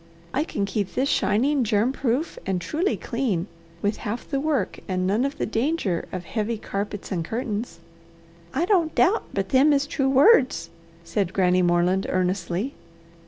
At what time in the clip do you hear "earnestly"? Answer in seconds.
12.09-12.73